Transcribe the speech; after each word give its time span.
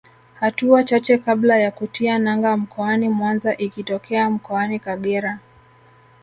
Hatua 0.39 0.83
chache 0.83 1.17
kabla 1.17 1.57
ya 1.57 1.71
kutia 1.71 2.17
nanga 2.19 2.57
mkoani 2.57 3.09
Mwanza 3.09 3.57
ikitokea 3.57 4.29
Mkoani 4.29 4.79
Kagera 4.79 5.39